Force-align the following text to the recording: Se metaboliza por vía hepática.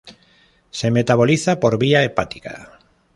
Se 0.71 0.89
metaboliza 0.89 1.59
por 1.59 1.77
vía 1.77 2.01
hepática. 2.03 2.79